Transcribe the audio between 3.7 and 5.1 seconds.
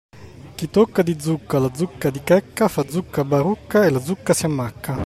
e la zucca si ammacca.